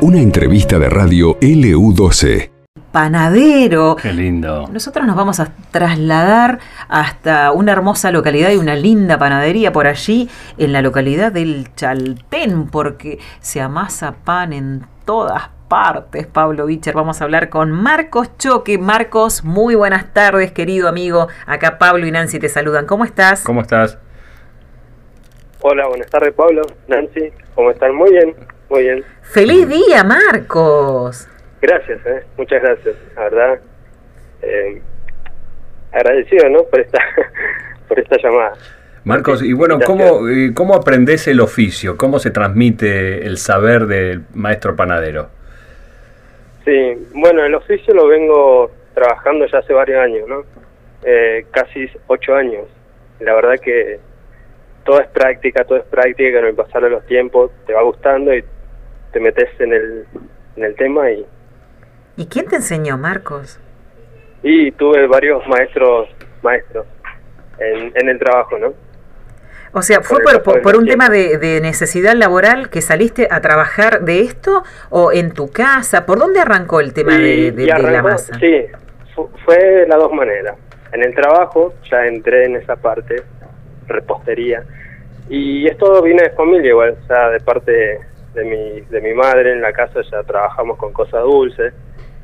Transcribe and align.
Una 0.00 0.18
entrevista 0.18 0.78
de 0.78 0.90
radio 0.90 1.38
LU12. 1.38 2.50
Panadero. 2.90 3.96
Qué 3.96 4.12
lindo. 4.12 4.68
Nosotros 4.70 5.06
nos 5.06 5.16
vamos 5.16 5.40
a 5.40 5.52
trasladar 5.70 6.58
hasta 6.88 7.52
una 7.52 7.72
hermosa 7.72 8.10
localidad 8.10 8.50
y 8.50 8.56
una 8.56 8.74
linda 8.74 9.18
panadería 9.18 9.72
por 9.72 9.86
allí, 9.86 10.28
en 10.58 10.72
la 10.72 10.82
localidad 10.82 11.32
del 11.32 11.74
Chaltén, 11.74 12.66
porque 12.66 13.18
se 13.40 13.60
amasa 13.60 14.16
pan 14.24 14.52
en 14.52 14.86
todas 15.06 15.44
partes, 15.68 16.26
Pablo 16.26 16.66
Bicher. 16.66 16.94
Vamos 16.94 17.22
a 17.22 17.24
hablar 17.24 17.48
con 17.48 17.70
Marcos 17.70 18.36
Choque. 18.36 18.76
Marcos, 18.76 19.42
muy 19.42 19.74
buenas 19.74 20.12
tardes, 20.12 20.52
querido 20.52 20.86
amigo. 20.88 21.28
Acá 21.46 21.78
Pablo 21.78 22.06
y 22.06 22.10
Nancy 22.10 22.38
te 22.38 22.50
saludan. 22.50 22.84
¿Cómo 22.84 23.06
estás? 23.06 23.42
¿Cómo 23.42 23.62
estás? 23.62 23.98
Hola, 25.64 25.86
buenas 25.86 26.10
tardes, 26.10 26.34
Pablo, 26.34 26.62
Nancy. 26.88 27.30
¿Cómo 27.54 27.70
están? 27.70 27.94
Muy 27.94 28.10
bien, 28.10 28.34
muy 28.68 28.82
bien. 28.82 29.04
¡Feliz 29.22 29.68
día, 29.68 30.02
Marcos! 30.02 31.28
Gracias, 31.60 32.04
eh, 32.04 32.24
muchas 32.36 32.60
gracias, 32.60 32.96
la 33.14 33.22
verdad. 33.22 33.60
Eh, 34.42 34.82
agradecido, 35.92 36.48
¿no? 36.48 36.64
Por 36.64 36.80
esta, 36.80 36.98
por 37.88 37.96
esta 37.96 38.16
llamada. 38.20 38.54
Marcos, 39.04 39.40
y 39.44 39.52
bueno, 39.52 39.78
¿cómo, 39.86 40.28
eh, 40.28 40.50
¿cómo 40.52 40.74
aprendes 40.74 41.28
el 41.28 41.38
oficio? 41.38 41.96
¿Cómo 41.96 42.18
se 42.18 42.32
transmite 42.32 43.24
el 43.24 43.38
saber 43.38 43.86
del 43.86 44.22
maestro 44.34 44.74
panadero? 44.74 45.28
Sí, 46.64 47.06
bueno, 47.14 47.44
el 47.44 47.54
oficio 47.54 47.94
lo 47.94 48.08
vengo 48.08 48.72
trabajando 48.94 49.46
ya 49.46 49.58
hace 49.58 49.72
varios 49.72 50.00
años, 50.00 50.28
¿no? 50.28 50.42
Eh, 51.04 51.46
casi 51.52 51.88
ocho 52.08 52.34
años. 52.34 52.64
La 53.20 53.32
verdad 53.34 53.54
que 53.62 54.00
todo 54.84 55.00
es 55.00 55.08
práctica, 55.08 55.64
todo 55.64 55.78
es 55.78 55.84
práctica, 55.84 56.38
con 56.38 56.48
el 56.48 56.54
pasar 56.54 56.82
de 56.82 56.90
los 56.90 57.06
tiempos 57.06 57.50
te 57.66 57.74
va 57.74 57.82
gustando 57.82 58.34
y 58.34 58.44
te 59.12 59.20
metes 59.20 59.48
en 59.60 59.72
el, 59.72 60.06
en 60.56 60.64
el 60.64 60.74
tema 60.76 61.10
y... 61.10 61.24
¿Y 62.16 62.26
quién 62.26 62.46
te 62.46 62.56
enseñó, 62.56 62.98
Marcos? 62.98 63.58
Y 64.42 64.72
tuve 64.72 65.06
varios 65.06 65.46
maestros, 65.46 66.08
maestros 66.42 66.86
en, 67.58 67.92
en 67.94 68.08
el 68.08 68.18
trabajo, 68.18 68.58
¿no? 68.58 68.74
O 69.74 69.80
sea, 69.80 70.02
¿fue 70.02 70.20
por, 70.20 70.60
por, 70.60 70.76
un 70.76 70.86
tema 70.86 71.08
de, 71.08 71.38
de, 71.38 71.60
necesidad 71.62 72.14
laboral 72.14 72.68
que 72.68 72.82
saliste 72.82 73.28
a 73.30 73.40
trabajar 73.40 74.02
de 74.02 74.20
esto 74.20 74.64
o 74.90 75.12
en 75.12 75.32
tu 75.32 75.50
casa? 75.50 76.04
¿Por 76.04 76.18
dónde 76.18 76.40
arrancó 76.40 76.80
el 76.80 76.92
tema 76.92 77.16
de, 77.16 77.52
de, 77.52 77.72
arrancó, 77.72 77.86
de, 77.86 77.92
la 77.92 78.02
masa? 78.02 78.38
Sí, 78.38 78.66
fue 79.46 79.56
de 79.56 79.86
las 79.86 79.98
dos 79.98 80.12
maneras. 80.12 80.56
En 80.92 81.02
el 81.02 81.14
trabajo 81.14 81.72
ya 81.90 82.06
entré 82.06 82.44
en 82.44 82.56
esa 82.56 82.76
parte, 82.76 83.22
repostería, 83.86 84.62
y 85.28 85.66
esto 85.66 86.02
viene 86.02 86.22
de 86.22 86.30
familia 86.30 86.70
igual, 86.70 86.96
o 87.02 87.06
sea, 87.06 87.30
de 87.30 87.40
parte 87.40 88.00
de 88.34 88.44
mi, 88.44 88.80
de 88.80 89.00
mi 89.00 89.14
madre 89.14 89.52
en 89.52 89.62
la 89.62 89.72
casa 89.72 90.00
ya 90.10 90.22
trabajamos 90.22 90.78
con 90.78 90.92
cosas 90.92 91.22
dulces, 91.22 91.72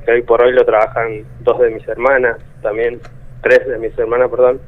que 0.04 0.12
hoy 0.12 0.22
por 0.22 0.42
hoy 0.42 0.52
lo 0.52 0.64
trabajan 0.64 1.24
dos 1.40 1.60
de 1.60 1.70
mis 1.70 1.86
hermanas, 1.86 2.38
también 2.62 3.00
tres 3.42 3.66
de 3.66 3.78
mis 3.78 3.96
hermanas, 3.98 4.30
perdón, 4.30 4.60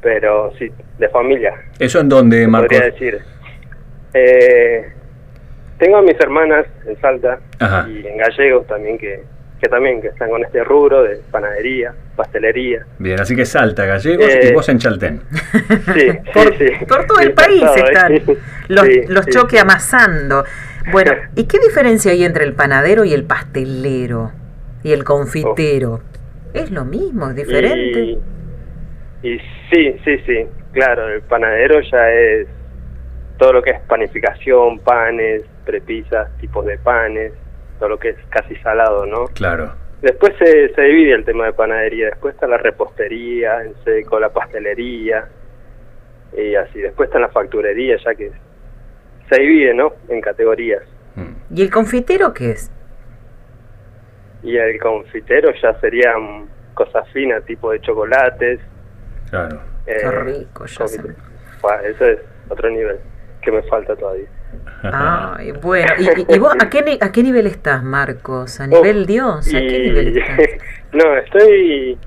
pero 0.00 0.52
sí, 0.58 0.70
de 0.98 1.08
familia. 1.08 1.54
¿Eso 1.78 2.00
en 2.00 2.08
dónde, 2.08 2.46
Marcos? 2.46 2.68
Podría 2.68 2.90
decir. 2.90 3.18
Eh, 4.14 4.92
tengo 5.78 5.98
a 5.98 6.02
mis 6.02 6.18
hermanas 6.20 6.66
en 6.86 6.98
Salta 7.00 7.38
Ajá. 7.58 7.88
y 7.88 8.06
en 8.06 8.16
Gallegos 8.16 8.66
también 8.66 8.98
que, 8.98 9.22
que 9.60 9.68
también 9.68 10.02
que 10.02 10.08
están 10.08 10.28
con 10.30 10.44
este 10.44 10.62
rubro 10.64 11.02
de 11.02 11.16
panadería, 11.30 11.94
pastelería. 12.14 12.84
Bien, 12.98 13.18
así 13.20 13.34
que 13.34 13.46
Salta, 13.46 13.86
Gallegos 13.86 14.26
Eh, 14.28 14.48
y 14.50 14.52
vos 14.52 14.68
en 14.68 14.78
Chaltén. 14.78 15.20
Sí, 15.94 16.08
Por, 16.34 16.56
sí, 16.58 16.66
por 16.86 17.06
todo 17.06 17.20
el 17.20 17.32
país 17.32 17.64
están 17.76 18.14
¿eh? 18.14 18.22
los, 18.68 18.86
Sí, 18.86 19.00
los 19.08 19.24
sí. 19.24 19.58
amasando. 19.58 20.44
Bueno, 20.92 21.12
¿y 21.36 21.44
qué 21.44 21.58
diferencia 21.58 22.12
hay 22.12 22.24
entre 22.24 22.44
el 22.44 22.52
panadero 22.54 23.04
y 23.04 23.14
el 23.14 23.24
pastelero? 23.24 24.32
Y 24.82 24.92
el 24.92 25.04
confitero. 25.04 26.00
¿Es 26.54 26.70
lo 26.70 26.84
mismo? 26.84 27.30
¿Es 27.30 27.36
diferente? 27.36 28.00
Y, 28.00 28.18
y 29.22 29.38
sí, 29.70 29.96
sí, 30.04 30.18
sí, 30.26 30.46
claro, 30.72 31.08
el 31.08 31.22
panadero 31.22 31.80
ya 31.80 32.10
es 32.10 32.46
todo 33.38 33.54
lo 33.54 33.62
que 33.62 33.70
es 33.70 33.80
panificación, 33.80 34.78
panes, 34.80 35.42
prepisas, 35.64 36.28
tipos 36.38 36.64
de 36.64 36.78
panes, 36.78 37.32
todo 37.78 37.90
lo 37.90 37.98
que 37.98 38.10
es 38.10 38.16
casi 38.30 38.56
salado, 38.56 39.06
¿no? 39.06 39.26
Claro. 39.28 39.72
Después 40.02 40.34
se, 40.38 40.68
se 40.74 40.82
divide 40.82 41.14
el 41.14 41.24
tema 41.24 41.46
de 41.46 41.52
panadería, 41.52 42.06
después 42.06 42.34
está 42.34 42.46
la 42.46 42.58
repostería, 42.58 43.62
en 43.62 43.74
seco, 43.84 44.20
la 44.20 44.28
pastelería, 44.28 45.28
y 46.36 46.54
así, 46.54 46.80
después 46.80 47.08
está 47.08 47.18
la 47.18 47.28
facturería, 47.28 47.96
ya 48.04 48.14
que 48.14 48.30
se 49.30 49.40
divide, 49.40 49.74
¿no? 49.74 49.92
En 50.08 50.20
categorías. 50.20 50.82
Mm. 51.14 51.54
¿Y 51.54 51.62
el 51.62 51.70
confitero 51.70 52.32
qué 52.34 52.50
es? 52.50 52.70
Y 54.42 54.56
el 54.56 54.78
confitero 54.78 55.50
ya 55.60 55.78
serían 55.80 56.46
cosas 56.74 57.08
finas, 57.12 57.44
tipo 57.44 57.72
de 57.72 57.80
chocolates. 57.80 58.60
Claro. 59.30 59.60
eh, 59.86 59.96
Qué 60.00 60.10
rico, 60.10 60.66
ya 60.66 60.84
Eso 60.84 62.04
es 62.04 62.18
otro 62.48 62.70
nivel 62.70 62.98
que 63.42 63.50
me 63.50 63.62
falta 63.62 63.96
todavía. 63.96 64.28
Ay, 64.82 65.52
bueno, 65.52 65.92
¿y, 65.98 66.04
y- 66.20 66.34
y 66.36 66.38
vos 66.38 66.54
a 66.60 66.68
qué, 66.70 66.98
a 67.00 67.10
qué 67.12 67.22
nivel 67.22 67.46
estás, 67.46 67.82
Marcos? 67.82 68.60
¿A 68.60 68.66
nivel 68.66 69.02
Uf, 69.02 69.06
Dios? 69.06 69.48
¿A 69.48 69.50
qué 69.50 69.78
y- 69.78 69.90
nivel 69.90 70.16
estás? 70.18 70.38
no, 70.92 71.16
estoy... 71.16 71.98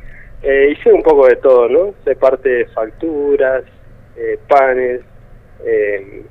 Eh, 0.42 0.70
hice 0.72 0.94
un 0.94 1.04
poco 1.04 1.28
de 1.28 1.36
todo, 1.36 1.68
¿no? 1.68 1.94
Sé 2.06 2.16
parte 2.16 2.48
de 2.48 2.66
facturas, 2.68 3.64
eh, 4.16 4.40
panes, 4.48 5.02
eh, 5.66 6.24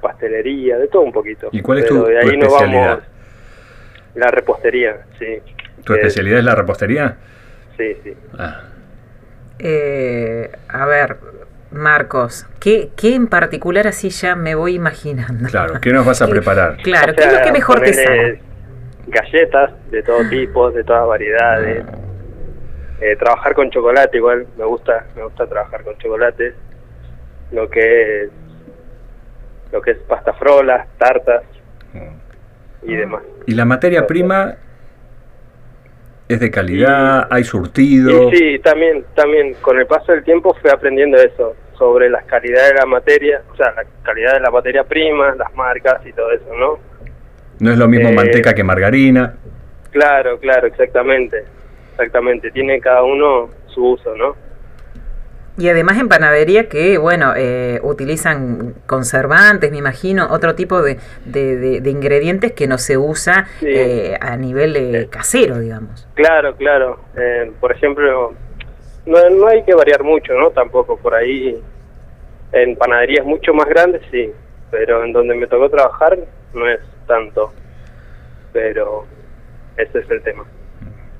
pastelería, 0.00 0.78
de 0.78 0.88
todo 0.88 1.02
un 1.02 1.12
poquito. 1.12 1.48
¿Y 1.52 1.62
cuál 1.62 1.78
es 1.78 1.84
Pero 1.84 2.02
tu- 2.02 2.06
de 2.08 2.20
tu 2.20 2.28
ahí 2.28 2.36
nos 2.36 2.46
especialidad? 2.48 2.88
vamos... 2.88 3.04
La 4.16 4.26
repostería, 4.28 4.96
sí. 5.18 5.38
¿Tu 5.84 5.92
Eh, 5.94 5.96
especialidad 5.96 6.38
es 6.40 6.44
la 6.44 6.54
repostería? 6.56 7.16
Sí, 7.76 7.96
sí. 8.02 8.12
Ah. 8.36 8.62
Eh, 9.60 10.50
a 10.68 10.86
ver, 10.86 11.16
Marcos, 11.72 12.46
¿qué, 12.60 12.90
¿qué 12.96 13.14
en 13.14 13.26
particular 13.28 13.86
así 13.86 14.10
ya 14.10 14.36
me 14.36 14.54
voy 14.54 14.74
imaginando? 14.74 15.48
Claro, 15.48 15.80
¿qué 15.80 15.92
nos 15.92 16.04
vas 16.06 16.20
a 16.22 16.26
¿Qué- 16.28 16.32
preparar? 16.32 16.76
Claro, 16.82 17.12
O 17.12 17.16
¿qué 17.16 17.22
es 17.24 17.32
lo 17.32 17.40
que 17.42 17.52
mejor 17.52 17.80
te 17.80 17.94
sale? 17.94 18.40
Galletas 19.08 19.72
de 19.90 20.02
todo 20.02 20.28
tipo, 20.28 20.70
de 20.70 20.84
todas 20.84 21.06
variedades. 21.06 21.84
Eh, 23.00 23.16
trabajar 23.16 23.54
con 23.54 23.68
chocolate 23.70 24.16
igual, 24.16 24.46
me 24.56 24.64
gusta, 24.64 25.06
me 25.16 25.24
gusta 25.24 25.46
trabajar 25.46 25.82
con 25.82 25.96
chocolate. 25.98 26.54
Lo 27.50 27.68
que 27.68 28.22
es 28.24 28.30
lo 29.72 29.80
que 29.82 29.92
es 29.92 29.98
pasta 30.00 30.32
frolas, 30.34 30.86
tartas 30.98 31.42
y 32.82 32.94
demás. 32.94 33.22
¿Y 33.46 33.54
la 33.54 33.64
materia 33.64 34.06
prima 34.06 34.54
es 36.28 36.38
de 36.40 36.50
calidad? 36.50 37.26
¿Hay 37.30 37.44
surtido? 37.44 38.30
Y 38.30 38.36
sí, 38.36 38.58
también, 38.60 39.04
también 39.14 39.54
con 39.62 39.78
el 39.78 39.86
paso 39.86 40.12
del 40.12 40.22
tiempo 40.24 40.54
fui 40.60 40.70
aprendiendo 40.70 41.16
eso 41.18 41.56
sobre 41.78 42.08
las 42.10 42.24
calidades 42.24 42.72
de 42.72 42.78
la 42.78 42.86
materia, 42.86 43.42
o 43.52 43.56
sea, 43.56 43.72
la 43.72 43.84
calidad 44.02 44.34
de 44.34 44.40
la 44.40 44.50
materia 44.50 44.84
prima, 44.84 45.34
las 45.34 45.52
marcas 45.54 46.04
y 46.06 46.12
todo 46.12 46.30
eso, 46.32 46.46
¿no? 46.58 46.78
No 47.60 47.70
es 47.72 47.78
lo 47.78 47.88
mismo 47.88 48.08
Eh, 48.08 48.14
manteca 48.14 48.54
que 48.54 48.64
margarina. 48.64 49.34
Claro, 49.90 50.38
claro, 50.38 50.66
exactamente, 50.66 51.44
exactamente. 51.92 52.50
Tiene 52.50 52.80
cada 52.80 53.02
uno 53.02 53.50
su 53.66 53.84
uso, 53.92 54.16
¿no? 54.16 54.34
Y 55.58 55.68
además 55.68 55.98
en 55.98 56.08
panadería 56.08 56.68
que, 56.70 56.96
bueno, 56.96 57.34
eh, 57.36 57.78
utilizan 57.82 58.74
conservantes, 58.86 59.70
me 59.70 59.76
imagino, 59.76 60.28
otro 60.30 60.54
tipo 60.54 60.80
de, 60.80 60.96
de- 61.26 61.56
de- 61.58 61.80
de 61.82 61.90
ingredientes 61.90 62.52
que 62.52 62.66
no 62.66 62.78
se 62.78 62.96
usa 62.96 63.46
Sí. 63.60 63.66
eh, 63.68 64.16
a 64.18 64.34
nivel 64.38 64.74
eh, 64.76 65.08
casero, 65.10 65.58
digamos. 65.58 66.08
Claro, 66.14 66.56
claro. 66.56 67.00
Eh, 67.18 67.52
por 67.60 67.70
ejemplo, 67.70 68.32
no, 69.06 69.30
no 69.30 69.46
hay 69.48 69.62
que 69.64 69.74
variar 69.74 70.02
mucho, 70.02 70.34
¿no? 70.34 70.50
Tampoco 70.50 70.96
por 70.96 71.14
ahí. 71.14 71.60
En 72.52 72.76
panaderías 72.76 73.24
mucho 73.24 73.54
más 73.54 73.66
grandes, 73.68 74.02
sí. 74.10 74.30
Pero 74.70 75.04
en 75.04 75.12
donde 75.12 75.34
me 75.34 75.46
tocó 75.46 75.68
trabajar 75.70 76.18
no 76.54 76.68
es 76.68 76.80
tanto. 77.06 77.52
Pero 78.52 79.06
ese 79.76 80.00
es 80.00 80.10
el 80.10 80.22
tema. 80.22 80.44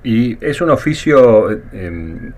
Y 0.05 0.45
es 0.45 0.61
un 0.61 0.71
oficio, 0.71 1.51
eh, 1.51 2.33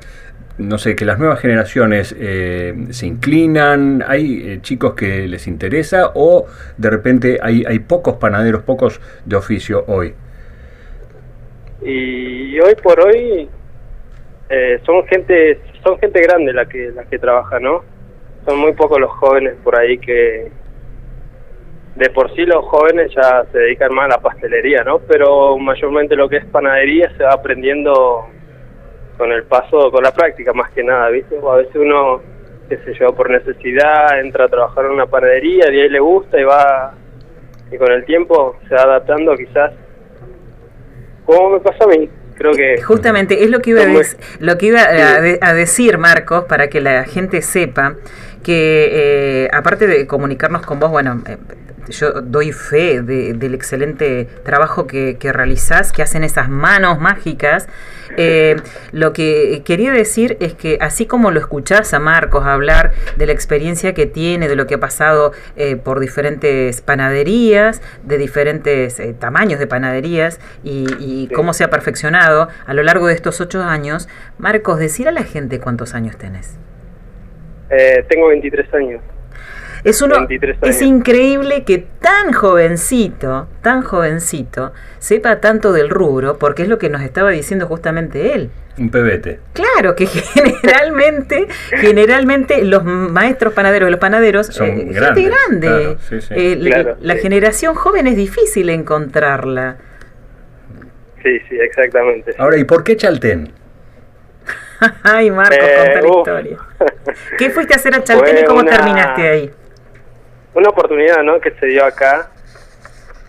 no 0.59 0.79
sé, 0.79 0.95
que 0.95 1.05
las 1.05 1.19
nuevas 1.19 1.41
generaciones 1.41 2.15
eh, 2.19 2.75
se 2.91 3.07
inclinan, 3.07 4.05
hay 4.07 4.43
eh, 4.51 4.59
chicos 4.61 4.95
que 4.95 5.27
les 5.27 5.47
interesa 5.47 6.13
o 6.15 6.47
de 6.77 6.91
repente 6.91 7.39
hay, 7.43 7.65
hay 7.67 7.79
pocos 7.81 8.17
panaderos, 8.17 8.63
pocos 8.63 9.01
de 9.25 9.37
oficio 9.37 9.85
hoy. 9.89 10.15
Y 11.83 12.59
hoy 12.61 12.75
por 12.83 13.01
hoy 13.01 13.49
eh, 14.49 14.81
son 14.85 15.05
gente 15.07 15.61
son 15.83 15.99
gente 15.99 16.21
grande 16.21 16.53
la 16.53 16.67
que 16.67 16.91
la 16.91 17.05
que 17.05 17.19
trabaja, 17.19 17.59
¿no? 17.61 17.83
Son 18.47 18.59
muy 18.59 18.73
pocos 18.73 19.01
los 19.01 19.11
jóvenes 19.13 19.55
por 19.63 19.79
ahí 19.79 19.99
que 19.99 20.51
de 21.97 22.11
por 22.11 22.35
sí 22.35 22.45
los 22.45 22.65
jóvenes 22.65 23.13
ya 23.15 23.45
se 23.53 23.59
dedican 23.59 23.95
más 23.95 24.07
a 24.07 24.17
la 24.17 24.19
pastelería, 24.19 24.83
¿no? 24.83 24.99
Pero 24.99 25.57
mayormente 25.59 26.17
lo 26.17 26.29
que 26.29 26.39
es 26.39 26.45
panadería 26.47 27.11
se 27.17 27.23
va 27.23 27.33
aprendiendo 27.33 28.27
con 29.17 29.31
el 29.31 29.45
paso, 29.45 29.91
con 29.93 30.03
la 30.03 30.13
práctica 30.13 30.53
más 30.53 30.71
que 30.73 30.83
nada, 30.83 31.09
¿viste? 31.11 31.39
O 31.41 31.53
a 31.53 31.57
veces 31.59 31.77
uno, 31.77 32.21
qué 32.69 32.79
sé 32.79 32.95
yo, 32.95 33.15
por 33.15 33.31
necesidad 33.31 34.21
entra 34.21 34.47
a 34.47 34.49
trabajar 34.49 34.87
en 34.87 34.93
una 34.93 35.07
panadería 35.07 35.71
y 35.71 35.81
ahí 35.81 35.89
le 35.89 36.01
gusta 36.01 36.39
y 36.39 36.45
va 36.45 36.95
y 37.71 37.79
con 37.79 37.91
el 37.93 38.05
tiempo 38.05 38.57
se 38.69 38.75
va 38.75 38.83
adaptando 38.83 39.35
quizás 39.37 39.73
como 41.25 41.51
me 41.51 41.61
pasó 41.61 41.85
a 41.85 41.97
mí. 41.97 42.09
Creo 42.37 42.53
que 42.53 42.83
Justamente, 42.83 43.45
es 43.45 43.51
lo 43.51 43.61
que 43.61 43.71
iba, 43.71 43.83
a, 43.83 43.87
dec- 43.87 44.17
lo 44.41 44.59
que 44.59 44.67
iba 44.67 44.81
a, 44.83 45.21
de- 45.21 45.39
a 45.41 45.53
decir, 45.55 45.99
Marcos, 45.99 46.45
para 46.45 46.69
que 46.69 46.81
la 46.81 47.05
gente 47.05 47.43
sepa 47.43 47.95
que 48.43 48.89
eh, 49.45 49.49
aparte 49.53 49.87
de 49.87 50.07
comunicarnos 50.07 50.63
con 50.63 50.79
vos, 50.81 50.91
bueno, 50.91 51.23
eh, 51.27 51.37
yo 51.89 52.21
doy 52.23 52.53
fe 52.53 53.03
de- 53.03 53.35
del 53.35 53.55
excelente 53.55 54.29
trabajo 54.45 54.87
que, 54.87 55.17
que 55.19 55.33
realizás, 55.33 55.93
que 55.93 56.03
hacen 56.03 56.25
esas 56.25 56.49
manos 56.49 57.01
mágicas. 57.01 57.69
Eh, 58.17 58.57
lo 58.93 59.13
que 59.13 59.63
quería 59.65 59.91
decir 59.91 60.37
es 60.41 60.55
que 60.55 60.79
así 60.81 61.07
como 61.07 61.31
lo 61.31 61.41
escuchás 61.41 61.93
a 61.95 61.99
Marcos 61.99 62.47
hablar 62.47 62.93
de 63.17 63.27
la 63.27 63.33
experiencia 63.33 63.95
que 63.95 64.07
tiene, 64.07 64.47
de 64.47 64.57
lo 64.57 64.67
que 64.67 64.75
ha 64.75 64.81
pasado 64.81 65.33
eh, 65.57 65.77
por 65.77 65.99
diferentes 66.01 66.81
panaderías, 66.81 67.83
de 68.05 68.19
diferentes 68.19 69.01
eh, 69.01 69.15
tamaños 69.19 69.59
de 69.59 69.67
panaderías 69.67 70.39
y, 70.63 71.29
cómo 71.35 71.55
se 71.55 71.65
ha 71.65 71.71
perfeccionado 71.71 72.49
a 72.67 72.75
lo 72.75 72.83
largo 72.83 73.07
de 73.09 73.15
estos 73.15 73.41
ocho 73.41 73.63
años, 73.63 74.09
Marcos, 74.39 74.79
decir 74.79 75.09
a 75.09 75.13
la 75.13 75.25
gente 75.25 75.59
cuántos 75.59 75.95
años 75.95 76.17
tenés. 76.17 76.57
eh, 77.71 78.05
tengo 78.09 78.29
23 78.29 78.73
años. 78.75 79.01
Es 79.85 80.01
uno 80.01 80.17
23 80.17 80.57
es 80.63 80.81
increíble 80.83 81.63
que 81.65 81.79
tan 82.01 82.33
jovencito, 82.33 83.49
tan 83.61 83.83
jovencito, 83.83 84.73
sepa 84.99 85.41
tanto 85.41 85.73
del 85.75 85.91
rubro, 85.91 86.39
porque 86.39 86.63
es 86.63 86.69
lo 86.69 86.79
que 86.79 86.89
nos 86.89 87.03
estaba 87.03 87.31
diciendo 87.31 87.67
justamente 87.67 88.33
él. 88.35 88.51
Un 88.79 88.91
pebete. 88.91 89.41
Claro 89.53 89.95
que 89.95 90.07
generalmente, 90.07 91.47
generalmente 91.71 92.65
los 92.65 92.83
maestros 92.85 93.53
panaderos 93.53 93.89
y 93.89 93.91
los 93.91 94.01
panaderos 94.01 94.47
Son 94.47 94.69
eh, 94.69 94.77
gente 94.77 94.95
grandes, 94.95 95.25
grande. 95.31 95.67
claro, 95.69 95.97
sí, 96.09 96.21
sí. 96.23 96.35
Eh, 96.35 96.57
la- 96.59 96.71
Claro, 96.83 96.97
la 97.01 97.15
sí. 97.15 97.21
generación 97.21 97.75
joven 97.75 98.07
es 98.07 98.17
difícil 98.17 98.71
encontrarla. 98.71 99.77
Sí, 101.23 101.39
sí, 101.49 101.57
exactamente. 101.61 102.35
Ahora, 102.39 102.57
¿y 102.57 102.65
por 102.65 102.83
qué 102.85 102.97
Chaltén? 102.97 103.53
Ay, 105.03 105.31
Marcos, 105.31 105.59
Eh, 105.61 106.01
conta 106.01 106.01
la 106.01 106.09
historia. 106.41 106.59
¿Qué 107.39 107.51
fuiste 107.51 107.75
a 107.75 107.77
hacer 107.77 107.95
a 107.95 108.03
Chaltén 108.03 108.35
y 108.35 108.39
Fue 108.41 108.47
cómo 108.47 108.61
una- 108.61 108.71
terminaste 108.71 109.29
ahí? 109.29 109.51
Una 110.55 110.69
oportunidad, 110.71 111.23
¿no? 111.23 111.41
Que 111.41 111.51
se 111.53 111.67
dio 111.67 111.85
acá. 111.85 112.31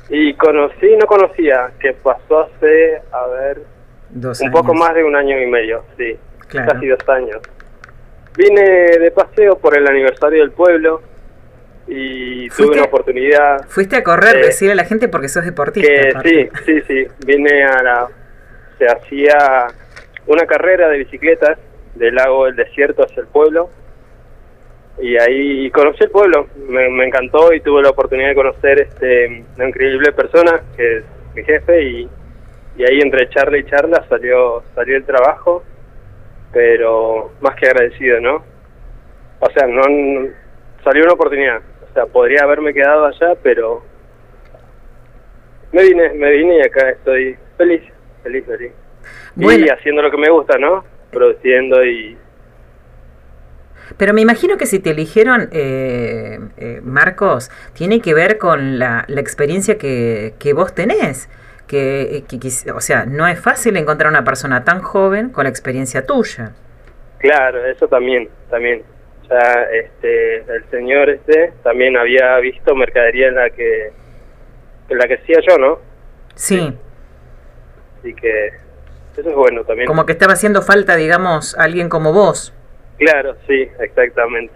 Y 0.09 0.33
conocí, 0.35 0.95
no 0.97 1.07
conocía, 1.07 1.71
que 1.79 1.93
pasó 1.93 2.41
hace, 2.41 3.01
a 3.11 3.27
ver, 3.27 3.61
Dos 4.09 4.39
un 4.41 4.51
poco 4.51 4.73
más 4.73 4.93
de 4.93 5.03
un 5.03 5.15
año 5.15 5.39
y 5.41 5.47
medio, 5.47 5.83
sí. 5.97 6.17
Claro. 6.47 6.73
Casi 6.73 6.87
dos 6.87 7.09
años. 7.09 7.41
Vine 8.37 8.61
de 8.61 9.11
paseo 9.11 9.57
por 9.57 9.75
el 9.77 9.87
aniversario 9.87 10.41
del 10.41 10.51
pueblo 10.51 11.01
y 11.87 12.49
tuve 12.49 12.73
una 12.73 12.83
oportunidad 12.83 13.65
Fuiste 13.67 13.95
a 13.95 14.03
correr, 14.03 14.37
Eh, 14.37 14.45
decirle 14.47 14.73
a 14.73 14.75
la 14.75 14.85
gente 14.85 15.07
porque 15.07 15.27
sos 15.29 15.45
deportista. 15.45 16.21
que 16.21 16.29
sí, 16.29 16.49
sí, 16.65 16.81
sí, 16.87 17.07
vine 17.25 17.63
a 17.63 17.81
la... 17.83 18.07
Se 18.77 18.85
hacía 18.87 19.67
una 20.27 20.45
carrera 20.45 20.89
de 20.89 20.97
bicicletas 20.99 21.57
del 21.95 22.13
lago 22.15 22.45
del 22.45 22.55
desierto 22.57 23.03
hacia 23.03 23.21
el 23.21 23.27
pueblo 23.27 23.69
y 25.01 25.17
ahí 25.17 25.69
conocí 25.71 26.03
el 26.05 26.09
pueblo, 26.11 26.47
me, 26.69 26.89
me 26.89 27.05
encantó 27.07 27.51
y 27.53 27.59
tuve 27.61 27.81
la 27.81 27.89
oportunidad 27.89 28.29
de 28.29 28.35
conocer 28.35 28.79
este 28.81 29.43
una 29.57 29.67
increíble 29.67 30.11
persona 30.13 30.61
que 30.77 30.97
es 30.97 31.03
mi 31.35 31.43
jefe 31.43 31.81
y, 31.83 32.09
y 32.77 32.83
ahí 32.83 32.99
entre 33.01 33.29
charla 33.29 33.57
y 33.57 33.65
charla 33.65 34.05
salió 34.07 34.63
salió 34.73 34.95
el 34.97 35.03
trabajo, 35.05 35.63
pero 36.53 37.31
más 37.41 37.55
que 37.55 37.67
agradecido, 37.67 38.19
¿no? 38.21 38.43
O 39.39 39.49
sea, 39.51 39.67
no 39.67 39.81
no- 39.83 40.29
salió 40.83 41.03
una 41.03 41.13
oportunidad, 41.13 41.57
o 41.89 41.93
sea, 41.93 42.05
podría 42.05 42.43
haberme 42.43 42.73
quedado 42.73 43.05
allá, 43.05 43.35
pero 43.43 43.83
me 45.71 45.83
vine, 45.83 46.13
me 46.13 46.31
vine 46.31 46.57
y 46.59 46.61
acá 46.61 46.89
estoy 46.91 47.35
feliz, 47.57 47.81
feliz, 48.23 48.45
feliz. 48.45 48.71
Bueno. 49.35 49.65
Y 49.65 49.69
haciendo 49.69 50.01
lo 50.01 50.09
que 50.11 50.17
me 50.17 50.29
gusta, 50.29 50.57
¿no? 50.57 50.85
Produciendo 51.11 51.83
y 51.85 52.17
Pero 53.97 54.13
me 54.13 54.21
imagino 54.21 54.57
que 54.57 54.65
si 54.65 54.79
te 54.79 54.91
eligieron, 54.91 55.49
eh, 55.51 56.39
eh, 56.57 56.81
Marcos, 56.83 57.49
tiene 57.73 58.01
que 58.01 58.13
ver 58.13 58.37
con 58.37 58.77
la, 58.79 59.05
la 59.07 59.21
experiencia 59.21 59.77
que, 59.77 60.33
que 60.39 60.53
vos 60.53 60.73
tenés. 60.73 61.29
Que, 61.67 62.17
eh, 62.17 62.23
que 62.27 62.71
o 62.71 62.81
sea, 62.81 63.05
no 63.05 63.27
es 63.27 63.39
fácil 63.39 63.75
encontrar 63.77 64.09
una 64.11 64.23
persona 64.23 64.63
tan 64.63 64.81
joven 64.81 65.29
con 65.29 65.45
la 65.45 65.49
experiencia 65.49 66.05
tuya. 66.05 66.53
Claro, 67.17 67.65
eso 67.65 67.87
también, 67.87 68.29
también. 68.49 68.83
Ya 69.27 69.63
este, 69.73 70.37
el 70.37 70.69
señor 70.69 71.09
este 71.09 71.53
también 71.63 71.97
había 71.97 72.37
visto 72.37 72.75
mercadería 72.75 73.29
en 73.29 73.35
la 73.35 73.49
que 73.49 73.91
en 74.89 74.97
la 74.99 75.07
que 75.07 75.15
hacía 75.15 75.39
yo, 75.47 75.57
¿no? 75.57 75.79
Sí, 76.35 76.77
Así 77.99 78.13
que 78.13 78.47
eso 79.17 79.29
es 79.29 79.35
bueno 79.35 79.63
también. 79.63 79.87
como 79.87 80.05
que 80.05 80.11
estaba 80.11 80.33
haciendo 80.33 80.61
falta, 80.61 80.95
digamos, 80.95 81.55
alguien 81.57 81.89
como 81.89 82.13
vos. 82.13 82.53
Claro, 82.97 83.35
sí, 83.47 83.67
exactamente. 83.79 84.53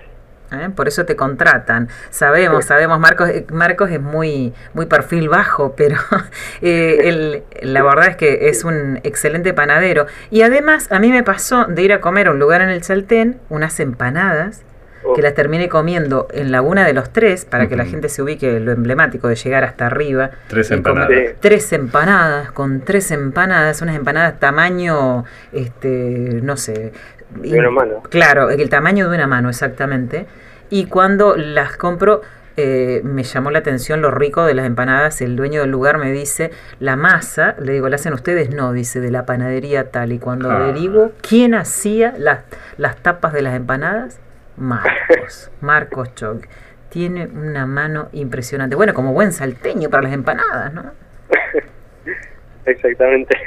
¿eh? 0.51 0.69
Por 0.75 0.87
eso 0.87 1.05
te 1.05 1.15
contratan. 1.15 1.89
Sabemos, 2.09 2.65
sabemos, 2.65 2.99
Marcos, 2.99 3.29
eh, 3.29 3.45
Marcos 3.51 3.91
es 3.91 4.01
muy, 4.01 4.53
muy 4.73 4.85
perfil 4.87 5.29
bajo, 5.29 5.75
pero 5.75 5.97
eh, 6.61 6.97
él- 7.03 7.43
la 7.61 7.83
verdad 7.83 8.07
es 8.07 8.15
que 8.15 8.49
es 8.49 8.63
un 8.63 8.99
excelente 9.03 9.53
panadero. 9.53 10.07
Y 10.31 10.41
además, 10.41 10.91
a 10.91 10.99
mí 10.99 11.11
me 11.11 11.23
pasó 11.23 11.65
de 11.65 11.81
ir 11.83 11.93
a 11.93 12.01
comer 12.01 12.27
a 12.27 12.31
un 12.31 12.39
lugar 12.39 12.61
en 12.61 12.69
el 12.69 12.81
Saltén, 12.83 13.39
unas 13.49 13.79
empanadas, 13.79 14.63
Oh, 15.01 15.13
que 15.13 15.21
las 15.21 15.33
terminé 15.33 15.69
comiendo 15.69 16.27
en 16.33 16.51
Laguna 16.51 16.85
de 16.85 16.91
los 16.91 17.13
Tres, 17.13 17.45
para 17.45 17.69
que 17.69 17.77
la 17.77 17.85
gente 17.85 18.09
se 18.09 18.21
ubique 18.21 18.59
lo 18.59 18.73
emblemático 18.73 19.29
de 19.29 19.35
llegar 19.35 19.63
hasta 19.63 19.85
arriba. 19.85 20.31
Tres 20.49 20.71
empanadas. 20.71 21.09
Sí. 21.09 21.35
Tres 21.39 21.71
empanadas, 21.71 22.51
con 22.51 22.81
tres 22.81 23.09
empanadas, 23.11 23.81
unas 23.81 23.95
empanadas 23.95 24.37
tamaño, 24.41 25.23
este, 25.53 26.39
no 26.43 26.57
sé. 26.57 26.91
De 27.35 27.59
una 27.59 27.69
mano. 27.69 28.03
Claro, 28.09 28.49
el 28.49 28.69
tamaño 28.69 29.09
de 29.09 29.15
una 29.15 29.27
mano, 29.27 29.49
exactamente. 29.49 30.25
Y 30.69 30.85
cuando 30.85 31.35
las 31.35 31.77
compro, 31.77 32.21
eh, 32.57 33.01
me 33.03 33.23
llamó 33.23 33.51
la 33.51 33.59
atención 33.59 34.01
lo 34.01 34.11
rico 34.11 34.45
de 34.45 34.53
las 34.53 34.65
empanadas. 34.65 35.21
El 35.21 35.35
dueño 35.35 35.61
del 35.61 35.71
lugar 35.71 35.97
me 35.97 36.11
dice, 36.11 36.51
la 36.79 36.95
masa, 36.95 37.55
le 37.59 37.73
digo, 37.73 37.87
¿la 37.89 37.95
hacen 37.95 38.13
ustedes? 38.13 38.53
No, 38.53 38.73
dice, 38.73 38.99
de 38.99 39.11
la 39.11 39.25
panadería 39.25 39.91
tal. 39.91 40.11
Y 40.11 40.19
cuando 40.19 40.49
Ah. 40.51 40.57
averiguo 40.57 41.11
quién 41.27 41.55
hacía 41.55 42.13
las, 42.17 42.39
las 42.77 42.97
tapas 42.97 43.31
de 43.33 43.41
las 43.43 43.55
empanadas, 43.55 44.19
Marcos, 44.57 45.51
Marcos 45.61 46.13
Choc. 46.15 46.45
Tiene 46.89 47.27
una 47.27 47.65
mano 47.67 48.09
impresionante. 48.13 48.75
Bueno, 48.75 48.93
como 48.95 49.13
buen 49.13 49.31
salteño 49.31 49.89
para 49.89 50.03
las 50.03 50.13
empanadas, 50.13 50.73
¿no? 50.73 50.83
Exactamente. 52.65 53.37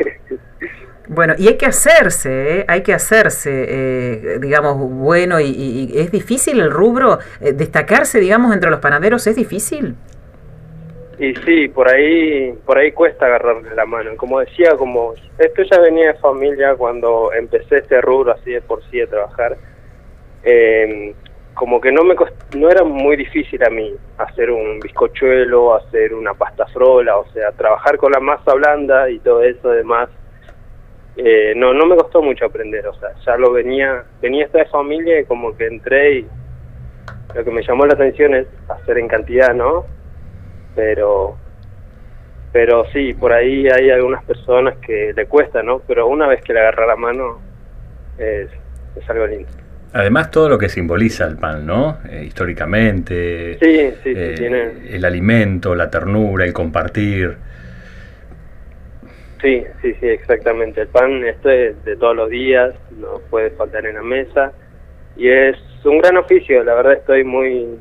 Bueno, 1.14 1.34
y 1.36 1.48
hay 1.48 1.58
que 1.58 1.66
hacerse, 1.66 2.60
¿eh? 2.60 2.64
hay 2.68 2.82
que 2.82 2.94
hacerse, 2.94 3.50
eh, 3.68 4.38
digamos, 4.40 4.76
bueno, 4.78 5.40
y, 5.40 5.46
y- 5.46 5.98
es 5.98 6.10
difícil 6.12 6.60
el 6.60 6.70
rubro, 6.70 7.18
eh, 7.40 7.52
destacarse, 7.52 8.20
digamos, 8.20 8.54
entre 8.54 8.70
los 8.70 8.80
panaderos, 8.80 9.26
es 9.26 9.36
difícil. 9.36 9.96
Y 11.18 11.34
sí, 11.36 11.68
por 11.68 11.88
ahí, 11.90 12.52
por 12.64 12.78
ahí 12.78 12.92
cuesta 12.92 13.26
agarrarle 13.26 13.74
la 13.74 13.84
mano. 13.86 14.16
Como 14.16 14.40
decía, 14.40 14.76
como 14.76 15.14
esto 15.38 15.62
ya 15.70 15.78
venía 15.80 16.08
de 16.08 16.18
familia 16.18 16.74
cuando 16.76 17.32
empecé 17.32 17.78
este 17.78 18.00
rubro 18.00 18.32
así 18.32 18.50
de 18.52 18.62
por 18.62 18.82
sí 18.90 18.98
de 18.98 19.06
trabajar. 19.06 19.56
eh, 20.42 21.14
como 21.54 21.80
que 21.80 21.92
no 21.92 22.04
me 22.04 22.16
cost- 22.16 22.34
no 22.56 22.70
era 22.70 22.84
muy 22.84 23.16
difícil 23.16 23.62
a 23.64 23.70
mí 23.70 23.94
hacer 24.18 24.50
un 24.50 24.80
bizcochuelo, 24.80 25.74
hacer 25.74 26.14
una 26.14 26.34
pasta 26.34 26.66
frola, 26.68 27.18
o 27.18 27.26
sea, 27.32 27.52
trabajar 27.52 27.98
con 27.98 28.12
la 28.12 28.20
masa 28.20 28.54
blanda 28.54 29.10
y 29.10 29.20
todo 29.20 29.42
eso 29.42 29.70
demás. 29.70 30.08
Eh, 31.16 31.52
no, 31.56 31.74
no 31.74 31.86
me 31.86 31.96
costó 31.96 32.22
mucho 32.22 32.46
aprender, 32.46 32.86
o 32.86 32.94
sea, 32.94 33.10
ya 33.26 33.36
lo 33.36 33.52
venía, 33.52 34.04
venía 34.20 34.46
esta 34.46 34.58
de 34.58 34.66
familia 34.66 35.20
y 35.20 35.24
como 35.24 35.54
que 35.56 35.66
entré 35.66 36.20
y 36.20 36.26
lo 37.34 37.44
que 37.44 37.50
me 37.50 37.62
llamó 37.62 37.84
la 37.86 37.94
atención 37.94 38.34
es 38.34 38.46
hacer 38.68 38.98
en 38.98 39.08
cantidad, 39.08 39.54
¿no? 39.54 39.84
pero 40.74 41.36
pero 42.52 42.84
sí 42.92 43.14
por 43.14 43.32
ahí 43.32 43.66
hay 43.68 43.90
algunas 43.90 44.24
personas 44.24 44.76
que 44.78 45.12
le 45.14 45.26
cuesta 45.26 45.62
no 45.62 45.80
pero 45.80 46.06
una 46.06 46.26
vez 46.26 46.42
que 46.42 46.52
le 46.52 46.60
agarra 46.60 46.86
la 46.86 46.96
mano 46.96 47.40
es, 48.18 48.48
es 48.96 49.10
algo 49.10 49.26
lindo 49.26 49.48
Además, 49.94 50.30
todo 50.30 50.48
lo 50.48 50.56
que 50.56 50.70
simboliza 50.70 51.26
el 51.26 51.36
pan, 51.36 51.66
¿no? 51.66 51.98
Eh, 52.08 52.24
históricamente, 52.24 53.58
sí 53.60 53.90
sí 54.02 54.14
sí 54.14 54.14
eh, 54.16 54.34
tiene 54.38 54.72
el 54.88 55.04
alimento, 55.04 55.74
la 55.74 55.90
ternura, 55.90 56.46
el 56.46 56.54
compartir. 56.54 57.36
Sí 59.42 59.64
sí 59.82 59.94
sí 60.00 60.06
exactamente 60.08 60.80
el 60.82 60.88
pan 60.88 61.24
esto 61.24 61.50
es 61.50 61.84
de 61.84 61.96
todos 61.96 62.16
los 62.16 62.30
días 62.30 62.74
no 62.96 63.18
puede 63.30 63.50
faltar 63.50 63.84
en 63.86 63.96
la 63.96 64.02
mesa 64.02 64.52
y 65.16 65.28
es 65.28 65.56
un 65.84 65.98
gran 65.98 66.16
oficio 66.16 66.62
la 66.64 66.74
verdad 66.74 66.94
estoy 66.94 67.24
muy 67.24 67.76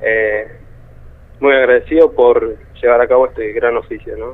eh, 0.00 0.46
muy 1.40 1.52
agradecido 1.54 2.12
por 2.12 2.56
llevar 2.80 3.00
a 3.00 3.06
cabo 3.08 3.26
este 3.26 3.52
gran 3.52 3.76
oficio 3.76 4.16
no 4.16 4.32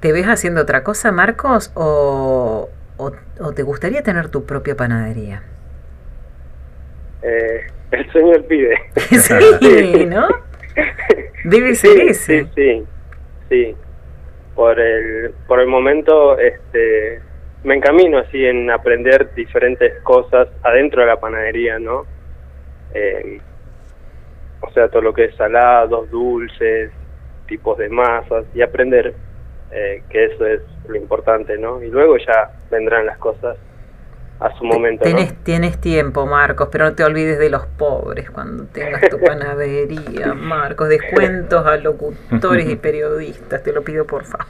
¿Te 0.00 0.12
ves 0.12 0.24
haciendo 0.24 0.62
otra 0.62 0.82
cosa, 0.82 1.12
Marcos, 1.12 1.72
o, 1.74 2.70
o- 2.96 3.12
o 3.38 3.52
te 3.52 3.62
gustaría 3.62 4.02
tener 4.02 4.30
tu 4.30 4.46
propia 4.46 4.74
panadería? 4.74 5.42
Eh, 7.22 7.66
el 7.90 8.10
sueño 8.10 8.32
del 8.32 8.44
pibe 8.44 8.78
sí, 8.96 10.06
¿no? 10.06 10.26
Debe 11.44 11.74
ser 11.74 11.90
sí, 11.98 12.06
ese. 12.08 12.44
Sí, 12.44 12.50
sí, 12.54 12.84
sí. 13.50 13.76
Por 14.54 14.78
el, 14.78 15.32
por 15.46 15.60
el 15.60 15.66
momento 15.66 16.38
este, 16.38 17.20
me 17.64 17.76
encamino 17.76 18.18
así 18.18 18.44
en 18.44 18.70
aprender 18.70 19.34
diferentes 19.34 20.02
cosas 20.02 20.48
adentro 20.62 21.02
de 21.02 21.06
la 21.06 21.20
panadería, 21.20 21.78
¿no? 21.78 22.04
Eh, 22.94 23.40
o 24.60 24.70
sea, 24.72 24.88
todo 24.88 25.02
lo 25.02 25.14
que 25.14 25.26
es 25.26 25.34
salados, 25.36 26.10
dulces, 26.10 26.90
tipos 27.46 27.78
de 27.78 27.88
masas 27.88 28.44
y 28.54 28.62
aprender 28.62 29.14
eh, 29.70 30.02
que 30.08 30.24
eso 30.26 30.46
es 30.46 30.62
lo 30.88 30.96
importante, 30.96 31.56
¿no? 31.58 31.82
Y 31.82 31.88
luego 31.88 32.16
ya 32.18 32.50
vendrán 32.70 33.06
las 33.06 33.18
cosas 33.18 33.56
a 34.40 34.56
su 34.56 34.64
momento. 34.64 35.04
¿no? 35.04 35.10
Tenés, 35.10 35.34
tienes 35.44 35.78
tiempo, 35.78 36.26
Marcos, 36.26 36.68
pero 36.72 36.86
no 36.86 36.94
te 36.94 37.04
olvides 37.04 37.38
de 37.38 37.50
los 37.50 37.66
pobres 37.66 38.30
cuando 38.30 38.64
tengas 38.64 39.08
tu 39.08 39.20
panadería, 39.24 40.34
Marcos. 40.34 40.88
Descuentos 40.88 41.66
a 41.66 41.76
locutores 41.76 42.68
y 42.68 42.76
periodistas, 42.76 43.62
te 43.62 43.72
lo 43.72 43.82
pido 43.82 44.06
por 44.06 44.24
favor. 44.24 44.46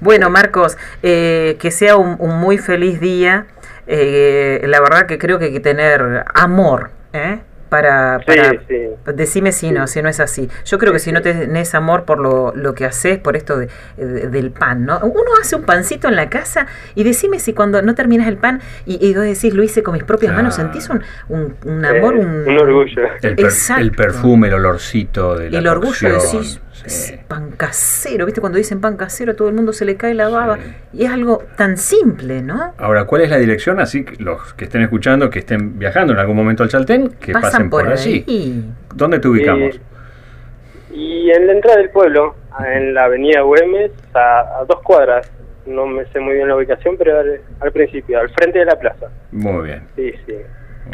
Bueno, 0.00 0.28
Marcos, 0.28 0.76
eh, 1.02 1.56
que 1.60 1.70
sea 1.70 1.96
un, 1.96 2.16
un 2.18 2.38
muy 2.38 2.58
feliz 2.58 3.00
día. 3.00 3.46
Eh, 3.86 4.60
la 4.66 4.80
verdad 4.80 5.06
que 5.06 5.18
creo 5.18 5.38
que 5.38 5.46
hay 5.46 5.52
que 5.52 5.60
tener 5.60 6.24
amor, 6.34 6.90
¿eh? 7.14 7.38
Para, 7.68 8.20
para 8.26 8.52
sí. 8.66 8.88
decime 9.14 9.52
si 9.52 9.70
no, 9.70 9.86
si 9.86 10.00
no 10.02 10.08
es 10.08 10.20
así. 10.20 10.48
Yo 10.64 10.78
creo 10.78 10.92
que 10.92 10.98
si 10.98 11.12
no 11.12 11.20
tenés 11.20 11.74
amor 11.74 12.04
por 12.04 12.18
lo, 12.18 12.52
lo 12.54 12.74
que 12.74 12.86
haces, 12.86 13.18
por 13.18 13.36
esto 13.36 13.58
de, 13.58 13.68
de- 13.96 14.28
del 14.28 14.50
pan, 14.50 14.86
¿no? 14.86 14.98
Uno 15.00 15.30
hace 15.40 15.56
un 15.56 15.62
pancito 15.64 16.08
en 16.08 16.16
la 16.16 16.30
casa 16.30 16.66
y 16.94 17.04
decime 17.04 17.38
si 17.40 17.52
cuando 17.52 17.82
no 17.82 17.94
terminas 17.94 18.26
el 18.28 18.38
pan 18.38 18.60
y, 18.86 19.04
y 19.06 19.14
vos 19.14 19.24
decís, 19.24 19.52
lo 19.54 19.62
hice 19.62 19.82
con 19.82 19.94
mis 19.94 20.04
propias 20.04 20.34
manos, 20.34 20.54
sentís 20.54 20.88
un, 20.88 21.02
un, 21.28 21.54
un 21.64 21.84
amor, 21.84 22.14
Eh, 22.16 22.20
un, 22.20 22.48
un 22.48 22.58
orgullo. 22.58 23.02
El, 23.22 23.36
per- 23.36 23.44
Exacto. 23.44 23.82
el 23.82 23.92
perfume, 23.92 24.48
el 24.48 24.54
olorcito 24.54 25.36
de 25.36 25.50
la 25.50 25.58
el 25.58 25.66
orgullo 25.66 26.08
de 26.08 26.14
cocción, 26.14 26.42
decir 26.42 26.60
sí. 26.86 27.16
pan 27.28 27.50
casero, 27.52 28.26
¿viste? 28.26 28.40
Cuando 28.40 28.58
dicen 28.58 28.80
pan 28.80 28.96
casero, 28.96 29.34
todo 29.34 29.48
el 29.48 29.54
mundo 29.54 29.72
se 29.72 29.84
le 29.84 29.96
cae 29.96 30.14
la 30.14 30.28
baba. 30.28 30.56
Sí. 30.56 30.74
Y 30.94 31.04
es 31.04 31.10
algo 31.10 31.42
tan 31.56 31.76
simple, 31.76 32.42
¿no? 32.42 32.74
Ahora, 32.78 33.04
¿cuál 33.04 33.22
es 33.22 33.30
la 33.30 33.38
dirección? 33.38 33.80
Así 33.80 34.04
que 34.04 34.22
los 34.22 34.54
que 34.54 34.64
estén 34.64 34.82
escuchando, 34.82 35.30
que 35.30 35.40
estén 35.40 35.78
viajando 35.78 36.12
en 36.12 36.18
algún 36.18 36.36
momento 36.36 36.62
al 36.62 36.68
Chaltén, 36.68 37.10
que 37.20 37.32
pasen, 37.32 37.70
por, 37.70 37.86
allí. 37.86 38.24
ahí. 38.26 38.64
¿Dónde 38.94 39.18
te 39.18 39.28
ubicamos? 39.28 39.80
Y 40.92 41.30
en 41.30 41.46
la 41.46 41.52
entrada 41.52 41.78
del 41.78 41.90
pueblo, 41.90 42.34
en 42.66 42.94
la 42.94 43.04
avenida 43.04 43.42
Güemes, 43.42 43.92
a, 44.14 44.60
a 44.60 44.64
dos 44.66 44.80
cuadras, 44.82 45.30
no 45.66 45.86
me 45.86 46.04
sé 46.06 46.20
muy 46.20 46.34
bien 46.34 46.48
la 46.48 46.56
ubicación, 46.56 46.96
pero 46.96 47.18
al, 47.18 47.40
al 47.60 47.72
principio, 47.72 48.18
al 48.18 48.30
frente 48.30 48.60
de 48.60 48.64
la 48.64 48.78
plaza. 48.78 49.08
Muy 49.30 49.66
bien. 49.66 49.82
Sí, 49.94 50.12
sí. 50.26 50.34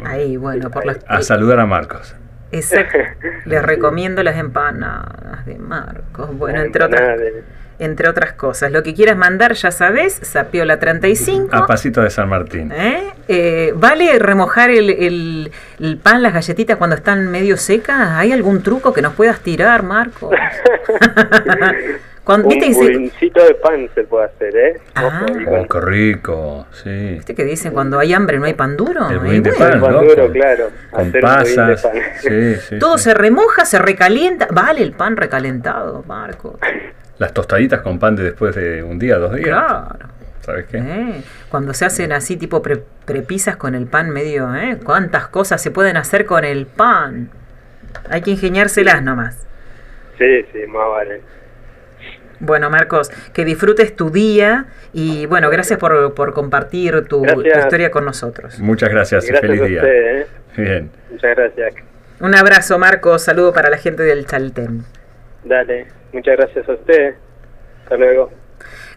Ahí, 0.04 0.36
bueno, 0.36 0.70
por 0.70 0.84
las... 0.84 0.98
A 1.06 1.22
saludar 1.22 1.60
a 1.60 1.66
Marcos. 1.66 2.16
Exacto. 2.58 2.98
Les 3.44 3.62
recomiendo 3.62 4.22
las 4.22 4.36
empanadas 4.36 5.44
de 5.46 5.58
Marcos. 5.58 6.36
Bueno, 6.36 6.58
La 6.58 6.64
entre 6.64 6.84
otras, 6.84 7.18
de- 7.18 7.42
entre 7.80 8.08
otras 8.08 8.32
cosas. 8.34 8.70
Lo 8.70 8.82
que 8.84 8.94
quieras 8.94 9.16
mandar, 9.16 9.54
ya 9.54 9.70
sabes, 9.72 10.14
Sapiola 10.22 10.78
35. 10.78 11.54
A 11.56 11.66
Pasito 11.66 12.02
de 12.02 12.10
San 12.10 12.28
Martín. 12.28 12.70
¿Eh? 12.72 13.02
Eh, 13.26 13.72
¿Vale 13.76 14.18
remojar 14.20 14.70
el, 14.70 14.90
el- 14.90 15.50
el 15.80 15.96
pan, 15.98 16.22
las 16.22 16.32
galletitas 16.34 16.76
cuando 16.76 16.94
están 16.96 17.30
medio 17.30 17.56
secas? 17.56 18.10
¿Hay 18.12 18.30
algún 18.32 18.62
truco 18.62 18.92
que 18.92 19.02
nos 19.02 19.14
puedas 19.14 19.40
tirar, 19.40 19.82
Marcos? 19.82 20.34
Cuando, 22.24 22.48
Un 22.48 22.54
¿Viste, 22.54 22.64
que 22.64 22.68
dice- 22.80 22.92
budincito 22.96 23.44
de 23.44 23.54
pan 23.56 23.88
se 23.94 24.04
puede 24.04 24.24
hacer, 24.24 24.56
¿eh? 24.56 24.80
Ah. 24.94 25.26
Oh, 25.46 25.66
qué 25.68 25.80
rico. 25.82 26.66
Sí. 26.72 27.10
¿Viste 27.16 27.34
que 27.34 27.44
dicen 27.44 27.72
cuando 27.72 27.98
hay 27.98 28.14
hambre 28.14 28.38
no 28.38 28.46
hay 28.46 28.54
pan 28.54 28.76
duro? 28.78 29.10
El 29.10 29.18
budín 29.18 29.42
de 29.42 29.50
bueno, 29.52 29.72
pan, 29.72 29.80
pan 29.82 29.92
¿no? 29.92 30.02
duro, 30.02 30.32
claro. 30.32 30.70
Con 30.90 31.00
Hacer 31.08 31.24
un 31.24 31.30
budín 31.30 31.44
de 31.56 31.56
pasas. 31.74 31.82
pan. 31.82 31.92
Sí, 32.22 32.54
sí, 32.56 32.78
Todo 32.80 32.96
sí. 32.96 33.04
se 33.04 33.14
remoja, 33.14 33.66
se 33.66 33.78
recalienta. 33.78 34.48
Vale 34.50 34.82
el 34.82 34.92
pan 34.92 35.16
recalentado, 35.18 36.02
Marcos. 36.08 36.58
Las 37.18 37.32
tostaditas 37.34 37.80
con 37.82 37.98
pan 37.98 38.16
de 38.16 38.22
después 38.24 38.54
de 38.54 38.82
un 38.82 38.98
día, 38.98 39.18
dos 39.18 39.34
días. 39.34 39.46
Claro. 39.48 39.88
¿Sabes 40.40 40.64
qué? 40.66 40.78
¿eh? 40.78 41.22
Cuando 41.50 41.72
se 41.74 41.84
hacen 41.84 42.12
así 42.12 42.36
tipo 42.36 42.60
pre- 42.62 42.82
prepisas 43.04 43.56
con 43.56 43.74
el 43.74 43.86
pan 43.86 44.10
medio, 44.10 44.54
¿eh? 44.54 44.78
¿Cuántas 44.82 45.28
cosas 45.28 45.60
se 45.62 45.70
pueden 45.70 45.96
hacer 45.98 46.24
con 46.26 46.44
el 46.44 46.66
pan? 46.66 47.30
Hay 48.10 48.22
que 48.22 48.30
ingeniárselas 48.32 49.02
nomás. 49.02 49.46
Sí, 50.18 50.42
sí, 50.52 50.66
más 50.68 50.88
vale. 50.90 51.20
Bueno, 52.40 52.70
Marcos, 52.70 53.10
que 53.32 53.44
disfrutes 53.44 53.94
tu 53.96 54.10
día 54.10 54.66
y 54.92 55.26
bueno, 55.26 55.50
gracias 55.50 55.78
por, 55.78 56.14
por 56.14 56.32
compartir 56.32 57.06
tu, 57.06 57.24
historia 57.24 57.90
con 57.90 58.04
nosotros. 58.04 58.58
Muchas 58.58 58.90
gracias 58.90 59.24
y 59.24 59.28
Gracias 59.28 59.50
feliz 59.50 59.62
a 59.62 59.66
día. 59.66 59.80
usted, 59.80 60.20
¿eh? 60.20 60.26
Bien. 60.56 60.90
Muchas 61.10 61.36
gracias. 61.36 61.74
Un 62.20 62.34
abrazo, 62.34 62.78
Marcos. 62.78 63.22
Saludo 63.22 63.52
para 63.52 63.70
la 63.70 63.78
gente 63.78 64.02
del 64.02 64.26
Chaltén. 64.26 64.84
Dale, 65.44 65.86
muchas 66.12 66.36
gracias 66.36 66.68
a 66.68 66.72
usted. 66.72 67.14
Hasta 67.82 67.96
luego. 67.96 68.30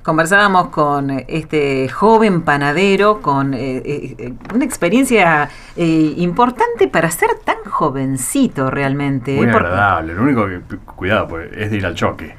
Conversábamos 0.07 0.69
con 0.69 1.09
eh, 1.09 1.25
este 1.27 1.89
joven 1.89 2.43
panadero 2.43 3.21
con 3.21 3.53
eh, 3.53 3.81
eh, 3.85 4.33
una 4.53 4.63
experiencia 4.63 5.49
eh, 5.75 6.13
importante 6.15 6.87
para 6.87 7.11
ser 7.11 7.31
tan 7.43 7.57
jovencito 7.65 8.71
realmente. 8.71 9.35
Muy 9.35 9.49
agradable. 9.49 10.13
Lo 10.13 10.21
único 10.21 10.47
que, 10.47 10.61
cuidado, 10.95 11.27
pues, 11.27 11.51
es 11.57 11.71
de 11.71 11.77
ir 11.77 11.85
al 11.85 11.95
choque. 11.95 12.35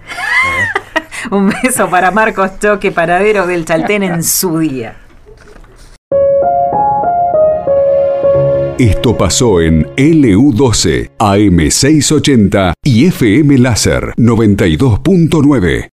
Un 1.31 1.53
beso 1.63 1.89
para 1.89 2.11
Marcos 2.11 2.59
Choque, 2.61 2.93
panadero 2.93 3.47
del 3.47 3.65
Chaltén 3.65 4.03
en 4.03 4.23
su 4.23 4.59
día. 4.59 4.97
Esto 8.79 9.19
pasó 9.19 9.61
en 9.61 9.87
LU12, 9.97 11.11
AM680 11.19 12.75
y 12.85 13.07
FM 13.07 13.59
Láser 13.59 14.15
92.9. 14.17 15.87